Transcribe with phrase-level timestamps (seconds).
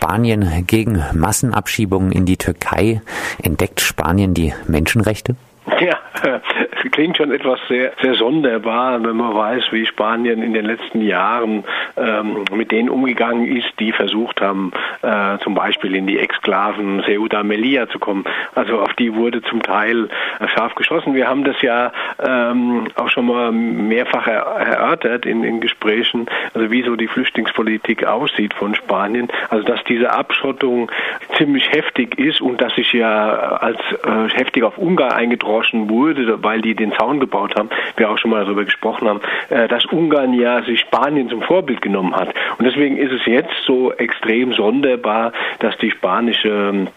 [0.00, 3.02] Spanien gegen Massenabschiebungen in die Türkei.
[3.42, 5.36] Entdeckt Spanien die Menschenrechte?
[5.78, 5.98] Ja,
[6.92, 11.64] klingt schon etwas sehr, sehr sonderbar, wenn man weiß, wie Spanien in den letzten Jahren
[11.96, 14.72] ähm, mit denen umgegangen ist, die versucht haben,
[15.02, 18.24] äh, zum Beispiel in die Exklaven Ceuta Melilla zu kommen.
[18.54, 20.08] Also auf die wurde zum Teil
[20.40, 21.14] äh, scharf geschossen.
[21.14, 21.92] Wir haben das ja
[22.22, 28.04] ähm, auch schon mal mehrfach er erörtert in, in Gesprächen, also wie so die Flüchtlingspolitik
[28.04, 29.28] aussieht von Spanien.
[29.48, 30.90] Also dass diese Abschottung
[31.36, 36.09] ziemlich heftig ist und dass sich ja als äh, heftig auf Ungarn eingedroschen wurde,
[36.42, 39.84] weil die den Zaun gebaut haben, wir auch schon mal darüber gesprochen haben, äh, dass
[39.86, 42.34] Ungarn ja sich Spanien zum Vorbild genommen hat.
[42.58, 46.88] Und deswegen ist es jetzt so extrem sonderbar, dass die spanische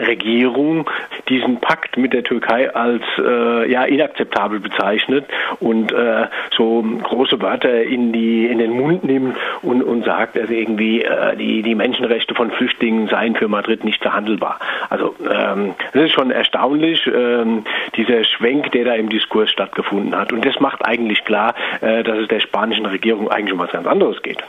[0.00, 0.88] Regierung
[1.28, 5.26] diesen Pakt mit der Türkei als äh, ja inakzeptabel bezeichnet
[5.60, 6.26] und äh,
[6.56, 11.36] so große Wörter in die in den Mund nimmt und und sagt, dass irgendwie äh,
[11.36, 14.58] die die Menschenrechte von Flüchtlingen seien für Madrid nicht verhandelbar.
[14.90, 17.64] Also ähm, das ist schon erstaunlich ähm,
[17.96, 22.18] dieser Schwenk, der da im Diskurs stattgefunden hat und das macht eigentlich klar, äh, dass
[22.18, 24.42] es der spanischen Regierung eigentlich um was ganz anderes geht.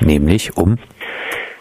[0.00, 0.76] Nämlich um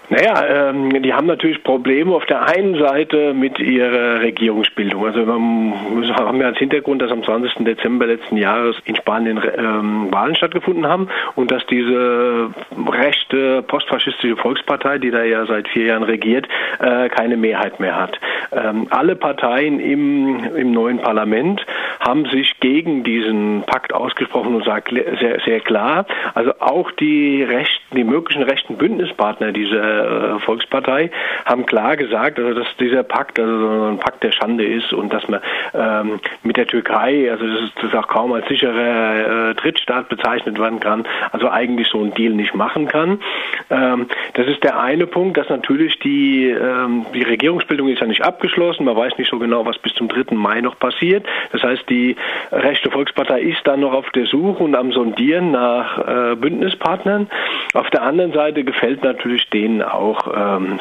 [0.10, 5.06] naja, ähm, die haben natürlich Probleme auf der einen Seite mit ihrer Regierungsbildung.
[5.06, 7.66] Also wir haben ja als Hintergrund, dass am 20.
[7.66, 12.50] Dezember letzten Jahres in Spanien ähm, Wahlen stattgefunden haben und dass diese
[12.88, 16.48] rechte postfaschistische Volkspartei, die da ja seit vier Jahren regiert,
[16.80, 18.20] äh, keine Mehrheit mehr hat.
[18.52, 21.66] Ähm, alle Parteien im, im neuen Parlament
[22.00, 27.96] haben sich gegen diesen Pakt ausgesprochen und sagt sehr, sehr klar, also auch die rechten,
[27.96, 31.12] die möglichen rechten Bündnispartner dieser äh, Volkspartei
[31.46, 35.28] haben klar gesagt, also dass dieser Pakt also ein Pakt der Schande ist und dass
[35.28, 35.42] man
[35.74, 40.60] ähm, mit der Türkei, also das ist, das auch kaum als sicherer äh, Drittstaat bezeichnet
[40.60, 43.20] werden kann, also eigentlich so ein Deal nicht machen kann.
[43.70, 48.24] Ähm, das ist der eine Punkt, dass natürlich die, ähm, die Regierungsbildung ist ja nicht
[48.24, 50.36] abgeschlossen, man weiß nicht so genau, was bis zum 3.
[50.36, 51.26] Mai noch passiert.
[51.52, 52.16] Das heißt, die
[52.52, 57.28] rechte Volkspartei ist dann noch auf der Suche und am Sondieren nach äh, Bündnispartnern.
[57.74, 60.80] Auf der anderen Seite gefällt natürlich denen auch ähm,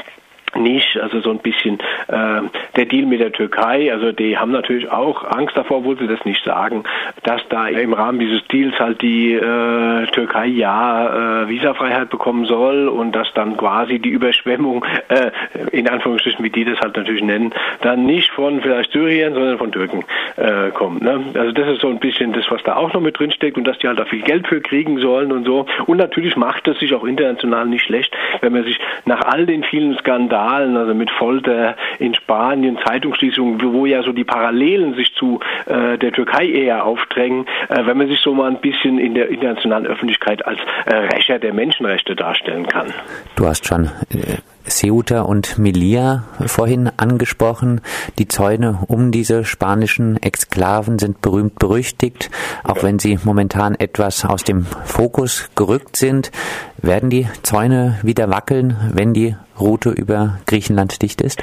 [0.56, 1.78] nicht, also so ein bisschen
[2.08, 2.42] äh,
[2.76, 6.24] der Deal mit der Türkei, also die haben natürlich auch Angst davor, obwohl sie das
[6.24, 6.84] nicht sagen,
[7.22, 12.88] dass da im Rahmen dieses Deals halt die äh, Türkei ja äh, Visafreiheit bekommen soll
[12.88, 15.30] und dass dann quasi die Überschwemmung, äh,
[15.72, 19.72] in Anführungsstrichen, wie die das halt natürlich nennen, dann nicht von vielleicht Syrien, sondern von
[19.72, 20.04] Türken
[20.36, 21.02] äh, kommt.
[21.02, 21.20] Ne?
[21.34, 23.64] Also das ist so ein bisschen das, was da auch noch mit drin steckt und
[23.64, 25.66] dass die halt da viel Geld für kriegen sollen und so.
[25.86, 29.64] Und natürlich macht es sich auch international nicht schlecht, wenn man sich nach all den
[29.64, 35.14] vielen Skandalen Skandalen, also mit Folter in Spanien, Zeitungsschließungen, wo ja so die Parallelen sich
[35.14, 39.14] zu äh, der Türkei eher aufdrängen, äh, wenn man sich so mal ein bisschen in
[39.14, 42.92] der internationalen Öffentlichkeit als äh, Rächer der Menschenrechte darstellen kann.
[43.36, 47.80] Du hast schon äh, Ceuta und Melilla vorhin angesprochen.
[48.18, 52.30] Die Zäune um diese spanischen Exklaven sind berühmt berüchtigt,
[52.62, 56.30] auch wenn sie momentan etwas aus dem Fokus gerückt sind.
[56.78, 61.40] Werden die Zäune wieder wackeln, wenn die Route über Griechenland dicht ist?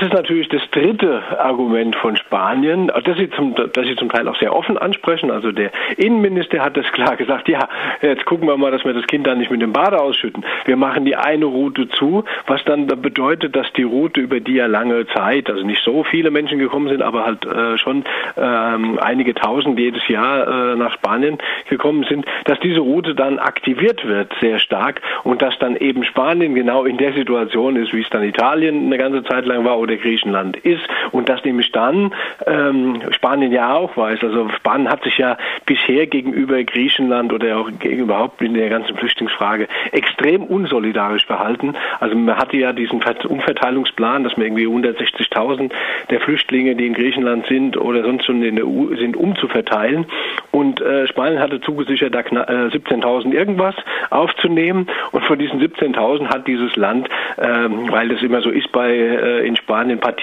[0.00, 4.26] Das ist natürlich das dritte Argument von Spanien, das sie zum, das sie zum Teil
[4.28, 5.30] auch sehr offen ansprechen.
[5.30, 7.68] Also der Innenminister hat das klar gesagt, ja,
[8.00, 10.42] jetzt gucken wir mal, dass wir das Kind dann nicht mit dem Bade ausschütten.
[10.64, 14.64] Wir machen die eine Route zu, was dann bedeutet, dass die Route, über die ja
[14.64, 18.04] lange Zeit, also nicht so viele Menschen gekommen sind, aber halt äh, schon
[18.38, 21.36] ähm, einige tausend jedes Jahr äh, nach Spanien
[21.68, 26.54] gekommen sind, dass diese Route dann aktiviert wird sehr stark und dass dann eben Spanien
[26.54, 29.96] genau in der Situation ist, wie es dann Italien eine ganze Zeit lang war oder
[29.96, 32.14] Griechenland ist und dass nämlich dann
[32.46, 35.36] ähm, Spanien ja auch weiß, also Spanien hat sich ja
[35.66, 41.74] bisher gegenüber Griechenland oder auch überhaupt in der ganzen Flüchtlingsfrage extrem unsolidarisch verhalten.
[41.98, 45.72] Also man hatte ja diesen Umverteilungsplan, dass man irgendwie 160.000
[46.10, 50.06] der Flüchtlinge, die in Griechenland sind oder sonst schon in der EU sind, umzuverteilen.
[50.52, 53.74] Und äh, Spanien hatte zugesichert, da äh, 17.000 irgendwas
[54.10, 54.86] aufzunehmen.
[55.12, 57.46] Und von diesen 17.000 hat dieses Land, äh,
[57.90, 59.79] weil das immer so ist bei äh, in Spanien,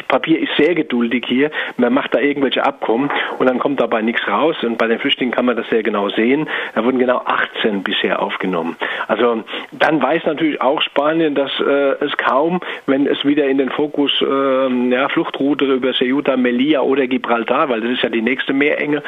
[0.08, 1.52] Papier ist sehr geduldig hier.
[1.78, 3.10] Man macht da irgendwelche Abkommen
[3.40, 4.56] und dann kommt dabei nichts raus.
[4.64, 6.48] Und bei den Flüchtlingen kann man das sehr genau sehen.
[6.76, 8.76] Da wurden genau 18 bisher aufgenommen.
[9.08, 13.70] Also dann weiß natürlich auch Spanien, dass äh, es kaum, wenn es wieder in den
[13.70, 18.54] Fokus äh, ja, Fluchtroute über Ceuta, Melilla oder Gibraltar, weil das ist ja die nächste
[18.54, 19.04] Meerenge,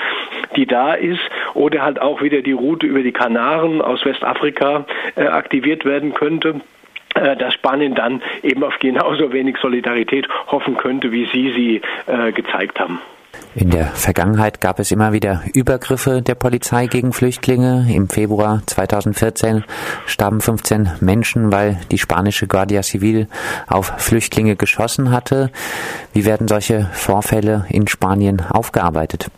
[0.55, 1.21] die da ist,
[1.53, 4.85] oder halt auch wieder die Route über die Kanaren aus Westafrika
[5.15, 6.61] äh, aktiviert werden könnte
[7.35, 12.79] dass Spanien dann eben auf genauso wenig Solidarität hoffen könnte, wie Sie sie äh, gezeigt
[12.79, 12.99] haben.
[13.55, 17.87] In der Vergangenheit gab es immer wieder Übergriffe der Polizei gegen Flüchtlinge.
[17.91, 19.63] Im Februar 2014
[20.05, 23.27] starben 15 Menschen, weil die spanische Guardia Civil
[23.67, 25.51] auf Flüchtlinge geschossen hatte.
[26.13, 29.31] Wie werden solche Vorfälle in Spanien aufgearbeitet?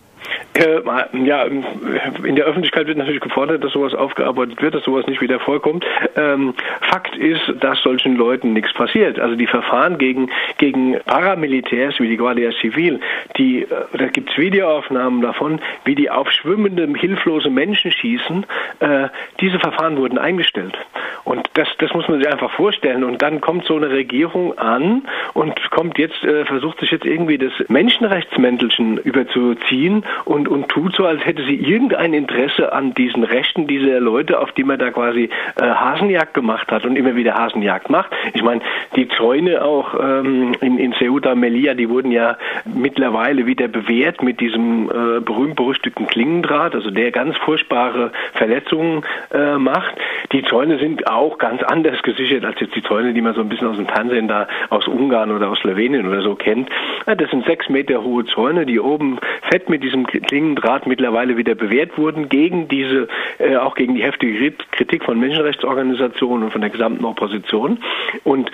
[0.53, 0.81] Äh,
[1.23, 5.39] ja, in der Öffentlichkeit wird natürlich gefordert, dass sowas aufgearbeitet wird, dass sowas nicht wieder
[5.39, 5.85] vorkommt.
[6.15, 9.19] Ähm, Fakt ist, dass solchen Leuten nichts passiert.
[9.19, 12.99] Also die Verfahren gegen, gegen Paramilitärs wie die Guardia Civil,
[13.37, 18.45] die, äh, da gibt's Videoaufnahmen davon, wie die auf schwimmende, hilflose Menschen schießen.
[18.79, 19.07] Äh,
[19.39, 20.77] diese Verfahren wurden eingestellt.
[21.23, 23.03] Und das, das muss man sich einfach vorstellen.
[23.03, 25.03] Und dann kommt so eine Regierung an
[25.33, 31.05] und kommt jetzt, äh, versucht sich jetzt irgendwie das Menschenrechtsmäntelchen überzuziehen und, und tut so,
[31.05, 35.29] als hätte sie irgendein Interesse an diesen Rechten dieser Leute, auf die man da quasi
[35.55, 38.11] äh, Hasenjagd gemacht hat und immer wieder Hasenjagd macht.
[38.33, 38.61] Ich meine,
[38.95, 44.39] die Zäune auch ähm, in, in Ceuta, Melilla, die wurden ja mittlerweile wieder bewährt mit
[44.39, 49.03] diesem äh, berühmt-berüchtigten Klingendraht, also der ganz furchtbare Verletzungen
[49.33, 49.95] äh, macht.
[50.31, 53.49] Die Zäune sind auch ganz anders gesichert als jetzt die Zäune, die man so ein
[53.49, 56.69] bisschen aus dem Fernsehen da aus Ungarn oder aus Slowenien oder so kennt.
[57.05, 59.19] Das sind sechs Meter hohe Zäune, die oben
[59.49, 63.07] fett mit diesem Klingendraht mittlerweile wieder bewährt wurden gegen diese,
[63.39, 67.79] äh, auch gegen die heftige Kritik von Menschenrechtsorganisationen und von der gesamten Opposition.
[68.23, 68.51] Und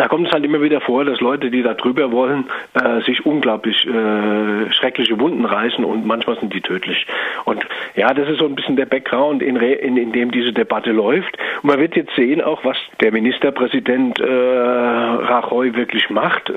[0.00, 3.26] da kommt es halt immer wieder vor, dass Leute, die da drüber wollen, äh, sich
[3.26, 7.06] unglaublich äh, schreckliche Wunden reißen und manchmal sind die tödlich.
[7.44, 7.66] Und
[7.96, 11.36] ja, das ist so ein bisschen der Background, in, in, in dem diese Debatte läuft.
[11.62, 16.50] Und man wird jetzt sehen, auch was der Ministerpräsident äh, Rajoy wirklich macht.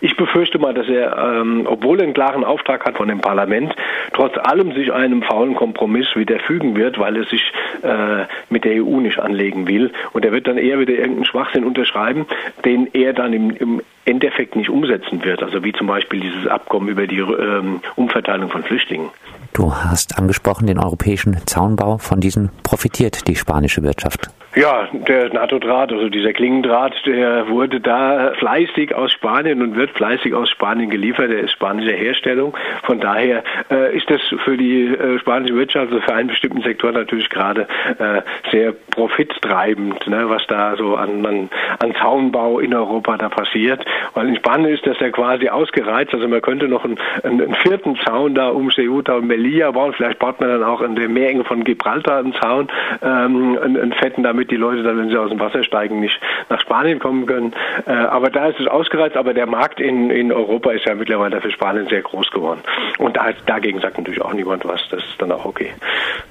[0.00, 3.76] Ich befürchte mal, dass er, ähm, obwohl er einen klaren Auftrag hat von dem Parlament,
[4.12, 7.52] trotz allem sich einem faulen Kompromiss wieder fügen wird, weil er sich
[7.82, 9.92] äh, mit der EU nicht anlegen will.
[10.12, 12.26] Und er wird dann eher wieder irgendeinen Schwachsinn unterschreiben,
[12.64, 15.42] den er dann im, im Endeffekt nicht umsetzen wird.
[15.42, 19.08] Also wie zum Beispiel dieses Abkommen über die ähm, Umverteilung von Flüchtlingen.
[19.52, 21.98] Du hast angesprochen den europäischen Zaunbau.
[21.98, 24.30] Von diesem profitiert die spanische Wirtschaft.
[24.54, 30.34] Ja, der NATO-Draht, also dieser Klingendraht, der wurde da fleißig aus Spanien und wird fleißig
[30.34, 31.30] aus Spanien geliefert.
[31.30, 32.54] Der ist spanischer Herstellung.
[32.82, 36.92] Von daher äh, ist das für die äh, spanische Wirtschaft, also für einen bestimmten Sektor
[36.92, 37.66] natürlich gerade
[37.98, 38.20] äh,
[38.50, 43.82] sehr profittreibend, ne, was da so an, an, an Zaunbau in Europa da passiert.
[44.12, 46.12] Weil in Spanien ist das ja quasi ausgereizt.
[46.12, 49.94] Also man könnte noch einen, einen, einen vierten Zaun da um Ceuta und Melilla bauen.
[49.94, 52.68] Vielleicht baut man dann auch in der Meerenge von Gibraltar einen Zaun,
[53.02, 56.00] ähm, einen, einen fetten damit damit die Leute dann, wenn sie aus dem Wasser steigen,
[56.00, 56.18] nicht
[56.48, 57.52] nach Spanien kommen können.
[57.86, 61.40] Äh, aber da ist es ausgereizt, aber der Markt in, in Europa ist ja mittlerweile
[61.40, 62.60] für Spanien sehr groß geworden.
[62.98, 65.70] Und da, dagegen sagt natürlich auch niemand was, das ist dann auch okay.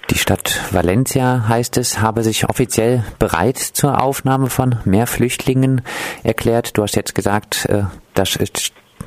[0.09, 5.81] Die Stadt Valencia, heißt es, habe sich offiziell bereit zur Aufnahme von mehr Flüchtlingen
[6.23, 6.77] erklärt.
[6.77, 8.29] Du hast jetzt gesagt, äh, das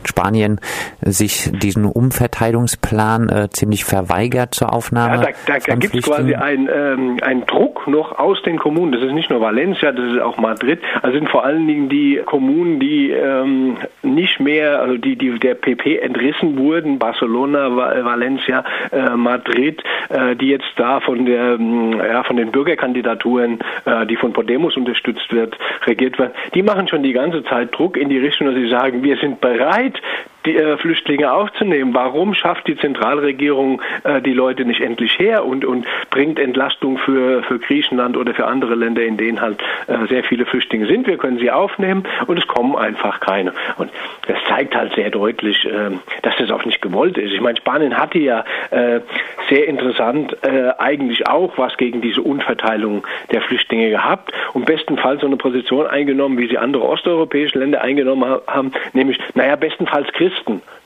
[0.04, 0.60] Spanien
[1.00, 5.16] sich diesen Umverteilungsplan äh, ziemlich verweigert zur Aufnahme.
[5.16, 8.92] Ja, da da, da gibt es quasi einen ähm, Druck noch aus den Kommunen.
[8.92, 10.80] Das ist nicht nur Valencia, das ist auch Madrid.
[11.02, 15.54] Also sind vor allen Dingen die Kommunen, die ähm, nicht mehr, also die, die der
[15.54, 17.74] PP entrissen wurden, Barcelona,
[18.04, 24.06] Valencia, äh, Madrid, äh, die jetzt da von der ähm, ja, von den Bürgerkandidaturen, äh,
[24.06, 25.56] die von Podemos unterstützt wird,
[25.86, 29.02] regiert werden, die machen schon die ganze Zeit Druck in die Richtung, dass sie sagen,
[29.02, 30.33] wir sind bereit, right?
[30.46, 31.94] Die äh, Flüchtlinge aufzunehmen.
[31.94, 37.42] Warum schafft die Zentralregierung äh, die Leute nicht endlich her und, und bringt Entlastung für,
[37.42, 41.06] für Griechenland oder für andere Länder, in denen halt äh, sehr viele Flüchtlinge sind?
[41.06, 43.52] Wir können sie aufnehmen und es kommen einfach keine.
[43.78, 43.90] Und
[44.26, 45.90] das zeigt halt sehr deutlich, äh,
[46.22, 47.32] dass das auch nicht gewollt ist.
[47.32, 49.00] Ich meine, Spanien hatte ja äh,
[49.48, 55.26] sehr interessant äh, eigentlich auch was gegen diese Unverteilung der Flüchtlinge gehabt und bestenfalls so
[55.26, 60.33] eine Position eingenommen, wie sie andere osteuropäische Länder eingenommen haben, nämlich, naja, bestenfalls Christen.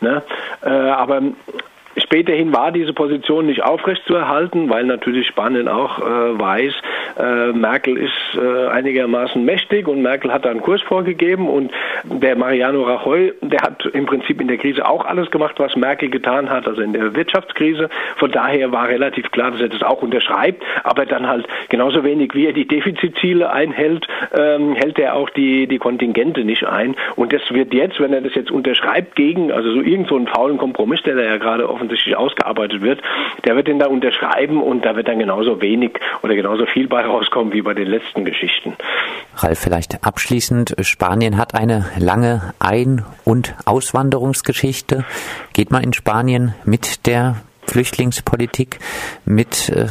[0.00, 0.22] Ne?
[0.62, 1.22] Äh, aber
[1.96, 6.72] Späterhin war diese Position nicht aufrechtzuerhalten, weil natürlich Spanien auch äh, weiß,
[7.18, 11.70] äh, Merkel ist äh, einigermaßen mächtig und Merkel hat da einen Kurs vorgegeben und
[12.04, 16.10] der Mariano Rajoy, der hat im Prinzip in der Krise auch alles gemacht, was Merkel
[16.10, 17.88] getan hat, also in der Wirtschaftskrise.
[18.16, 22.34] Von daher war relativ klar, dass er das auch unterschreibt, aber dann halt genauso wenig
[22.34, 26.94] wie er die Defizitziele einhält, ähm, hält er auch die, die Kontingente nicht ein.
[27.16, 30.26] Und das wird jetzt, wenn er das jetzt unterschreibt, gegen, also so irgend so einen
[30.26, 33.00] faulen Kompromiss, der da ja gerade offensichtlich ausgearbeitet wird,
[33.44, 36.97] der wird den da unterschreiben und da wird dann genauso wenig oder genauso viel bei
[37.04, 38.76] rauskommen wie bei den letzten Geschichten.
[39.36, 45.04] Ralf, vielleicht abschließend, Spanien hat eine lange Ein- und Auswanderungsgeschichte.
[45.52, 47.36] Geht man in Spanien mit der
[47.68, 48.78] Flüchtlingspolitik,
[49.24, 49.88] mit äh,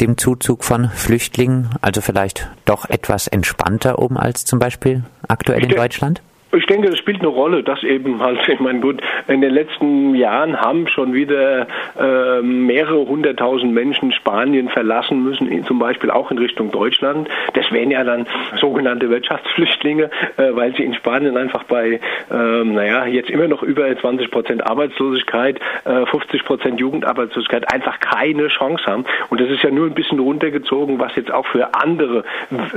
[0.00, 5.70] dem Zuzug von Flüchtlingen, also vielleicht doch etwas entspannter um als zum Beispiel aktuell in
[5.70, 6.20] Deutschland?
[6.56, 10.14] Ich denke, das spielt eine Rolle, dass eben halt, ich meine, gut, in den letzten
[10.14, 11.66] Jahren haben schon wieder
[11.98, 17.28] äh, mehrere hunderttausend Menschen Spanien verlassen müssen, zum Beispiel auch in Richtung Deutschland.
[17.54, 18.26] Das wären ja dann
[18.60, 23.84] sogenannte Wirtschaftsflüchtlinge, äh, weil sie in Spanien einfach bei, äh, naja, jetzt immer noch über
[23.96, 29.04] 20 Prozent Arbeitslosigkeit, äh, 50 Prozent Jugendarbeitslosigkeit einfach keine Chance haben.
[29.30, 32.24] Und das ist ja nur ein bisschen runtergezogen, was jetzt auch für andere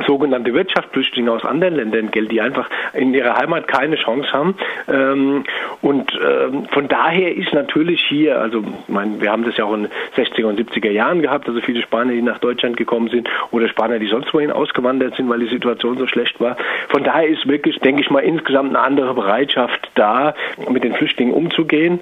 [0.07, 4.55] sogenannte Wirtschaftsflüchtlinge aus anderen Ländern gilt, die einfach in ihrer Heimat keine Chance haben.
[4.88, 5.43] Ähm,
[5.81, 9.83] und ähm, von daher ist natürlich hier, also mein, wir haben das ja auch in
[9.83, 13.67] den 60er und 70er Jahren gehabt, also viele Spanier, die nach Deutschland gekommen sind oder
[13.69, 16.57] Spanier, die sonst wohin ausgewandert sind, weil die Situation so schlecht war.
[16.89, 20.33] Von daher ist wirklich, denke ich mal, insgesamt eine andere Bereitschaft da,
[20.69, 22.00] mit den Flüchtlingen umzugehen.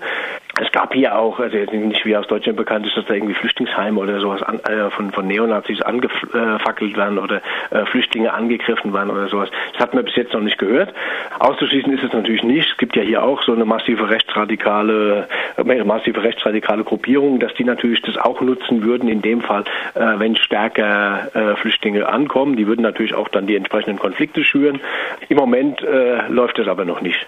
[0.57, 3.99] Es gab hier auch, also nicht wie aus Deutschland bekannt ist, dass da irgendwie Flüchtlingsheime
[3.99, 9.27] oder sowas an, äh, von, von Neonazis angefackelt werden oder äh, Flüchtlinge angegriffen waren oder
[9.27, 9.49] sowas.
[9.73, 10.93] Das hat man bis jetzt noch nicht gehört.
[11.39, 12.71] Auszuschließen ist es natürlich nicht.
[12.71, 17.65] Es gibt ja hier auch so eine massive rechtsradikale, äh, massive rechtsradikale Gruppierung, dass die
[17.65, 22.55] natürlich das auch nutzen würden in dem Fall, äh, wenn stärker äh, Flüchtlinge ankommen.
[22.55, 24.79] Die würden natürlich auch dann die entsprechenden Konflikte schüren.
[25.27, 27.27] Im Moment äh, läuft das aber noch nicht.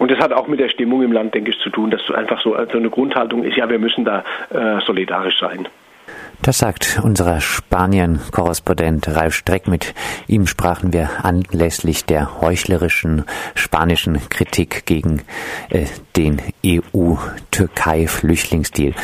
[0.00, 2.42] Und das hat auch mit der Stimmung im Land, denke ich, zu tun, dass einfach
[2.42, 5.68] so also eine Grundhaltung ist, ja, wir müssen da äh, solidarisch sein.
[6.40, 9.68] Das sagt unser Spanien-Korrespondent Ralf Streck.
[9.68, 9.92] Mit
[10.26, 15.20] ihm sprachen wir anlässlich der heuchlerischen spanischen Kritik gegen
[15.68, 15.84] äh,
[16.16, 18.94] den EU-Türkei-Flüchtlingsdeal.